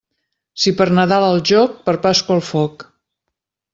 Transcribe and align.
Si 0.61 0.71
per 0.79 0.87
Nadal 0.99 1.25
al 1.27 1.37
joc, 1.51 1.77
per 1.91 1.95
Pasqua 2.07 2.37
al 2.39 2.43
foc. 2.49 2.87